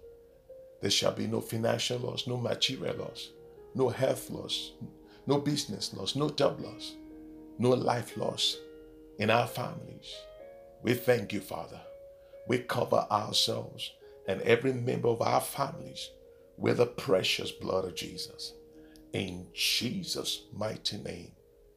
There 0.80 0.92
shall 0.92 1.14
be 1.14 1.26
no 1.26 1.42
financial 1.42 1.98
loss, 1.98 2.28
no 2.28 2.38
material 2.38 2.98
loss, 2.98 3.32
no 3.74 3.90
health 3.90 4.30
loss, 4.30 4.74
no 5.26 5.40
business 5.40 5.92
loss, 5.92 6.16
no 6.16 6.30
job 6.30 6.62
loss, 6.62 6.98
no 7.58 7.70
life 7.70 8.16
loss 8.16 8.58
in 9.18 9.32
our 9.32 9.48
families. 9.48 10.14
We 10.84 10.94
thank 10.94 11.34
you, 11.34 11.42
Father. 11.42 11.82
We 12.48 12.60
cover 12.60 13.08
ourselves 13.10 13.92
and 14.28 14.42
every 14.42 14.74
member 14.74 15.10
of 15.10 15.22
our 15.22 15.42
families 15.42 16.10
with 16.58 16.78
the 16.78 16.86
precious 16.86 17.52
blood 17.52 17.86
of 17.86 17.96
Jesus. 17.96 18.54
In 19.14 19.48
Jesus' 19.54 20.44
mighty 20.54 20.98
name, 20.98 21.32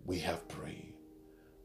we 0.04 0.18
have 0.20 0.46
prayed. 0.48 0.94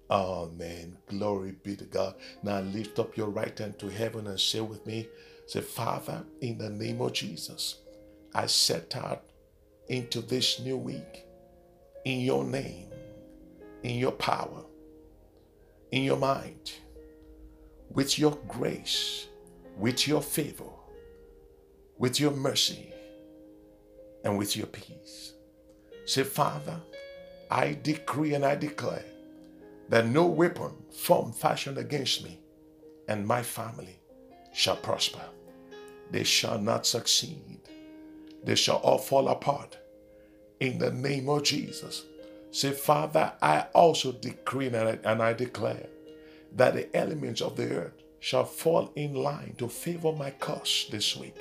Amen. 0.10 0.98
Glory 1.08 1.56
be 1.64 1.76
to 1.76 1.86
God. 1.86 2.16
Now 2.42 2.62
lift 2.62 2.98
up 2.98 3.16
your 3.16 3.30
right 3.30 3.56
hand 3.58 3.78
to 3.80 3.90
heaven 3.90 4.28
and 4.28 4.40
say 4.40 4.62
with 4.62 4.86
me, 4.86 5.08
Say, 5.46 5.62
Father, 5.62 6.24
in 6.42 6.60
the 6.60 6.70
name 6.70 7.02
of 7.02 7.14
Jesus, 7.14 7.80
I 8.36 8.46
set 8.46 8.96
out 8.96 9.24
into 9.88 10.22
this 10.22 10.60
new 10.60 10.78
week 10.78 11.26
in 12.06 12.20
your 12.20 12.44
name, 12.44 12.90
in 13.82 13.98
your 13.98 14.12
power, 14.12 14.64
in 15.92 16.04
your 16.04 16.18
mind, 16.18 16.72
with 17.90 18.20
your 18.20 18.38
grace, 18.48 19.29
with 19.80 20.08
your 20.08 20.22
favor, 20.22 20.70
with 21.98 22.20
your 22.20 22.32
mercy, 22.32 22.94
and 24.24 24.38
with 24.38 24.56
your 24.56 24.68
peace. 24.68 25.34
Say, 26.06 26.24
Father, 26.24 26.80
I 27.50 27.78
decree 27.82 28.34
and 28.36 28.46
I 28.46 28.56
declare 28.56 29.06
that 29.88 30.06
no 30.06 30.26
weapon 30.28 30.72
formed 30.92 31.36
fashioned 31.36 31.78
against 31.78 32.24
me 32.24 32.40
and 33.08 33.26
my 33.26 33.42
family 33.42 34.00
shall 34.54 34.76
prosper 34.76 35.24
they 36.12 36.24
shall 36.24 36.60
not 36.60 36.86
succeed. 36.86 37.60
They 38.44 38.56
shall 38.56 38.78
all 38.78 38.98
fall 38.98 39.28
apart. 39.28 39.78
In 40.60 40.78
the 40.78 40.92
name 40.92 41.30
of 41.30 41.44
Jesus. 41.44 42.04
Say, 42.52 42.72
Father, 42.72 43.34
I 43.42 43.68
also 43.74 44.12
decree 44.12 44.68
and 44.68 45.22
I 45.22 45.34
declare 45.34 45.88
that 46.56 46.74
the 46.74 46.96
elements 46.96 47.42
of 47.42 47.56
the 47.56 47.70
earth 47.76 47.99
shall 48.20 48.46
fall 48.46 48.92
in 48.96 49.14
line 49.14 49.56
to 49.58 49.68
favor 49.68 50.12
my 50.12 50.32
cause 50.32 50.88
this 50.92 51.16
week, 51.18 51.38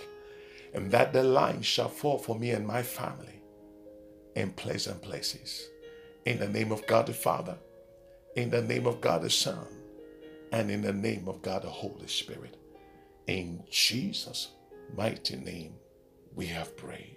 and 0.75 0.91
that 0.91 1.13
the 1.13 1.23
line 1.23 1.63
shall 1.63 1.89
fall 1.89 2.19
for 2.19 2.39
me 2.39 2.51
and 2.51 2.67
my 2.67 2.83
family 2.83 3.43
in 4.37 4.53
pleasant 4.53 5.03
places. 5.03 5.69
In 6.27 6.39
the 6.39 6.49
name 6.49 6.73
of 6.73 6.87
God 6.87 7.07
the 7.07 7.15
Father, 7.15 7.57
in 8.37 8.51
the 8.51 8.63
name 8.63 8.87
of 8.87 9.01
God 9.01 9.23
the 9.23 9.31
Son, 9.31 9.67
and 10.53 10.71
in 10.71 10.83
the 10.83 10.93
name 10.93 11.29
of 11.29 11.43
God 11.43 11.63
the 11.63 11.71
Holy 11.71 12.07
Spirit. 12.07 12.57
In 13.27 13.63
Jesus' 13.71 14.49
mighty 14.97 15.37
name, 15.37 15.75
we 16.35 16.47
have 16.47 16.77
prayed. 16.77 17.17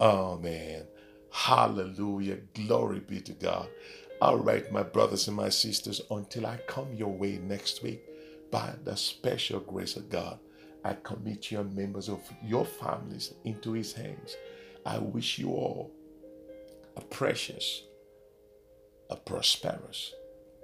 Amen. 0.00 0.84
Hallelujah. 1.32 2.38
Glory 2.54 3.00
be 3.00 3.20
to 3.22 3.32
God. 3.32 3.68
All 4.20 4.38
right, 4.38 4.70
my 4.72 4.82
brothers 4.82 5.28
and 5.28 5.36
my 5.36 5.48
sisters, 5.48 6.00
until 6.10 6.46
I 6.46 6.58
come 6.68 6.92
your 6.94 7.12
way 7.12 7.38
next 7.38 7.82
week, 7.82 8.02
by 8.50 8.74
the 8.84 8.96
special 8.96 9.60
grace 9.60 9.96
of 9.96 10.08
God, 10.08 10.38
I 10.84 10.94
commit 10.94 11.50
your 11.50 11.64
members 11.64 12.08
of 12.08 12.20
your 12.42 12.64
families 12.64 13.34
into 13.44 13.72
His 13.72 13.92
hands. 13.92 14.36
I 14.84 14.98
wish 14.98 15.38
you 15.38 15.50
all 15.50 15.90
a 16.96 17.00
precious, 17.00 17.82
a 19.10 19.16
prosperous, 19.16 20.14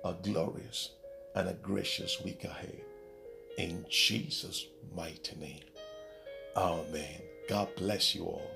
a 0.05 0.15
glorious, 0.15 0.91
and 1.35 1.49
a 1.49 1.55
gracious 1.55 2.23
week 2.23 2.45
ahead. 2.45 2.83
In 3.59 3.85
Jesus' 3.91 4.67
mighty 4.95 5.37
name. 5.37 5.65
Amen. 6.57 7.21
God 7.49 7.69
bless 7.77 8.15
you 8.15 8.25
all. 8.25 8.51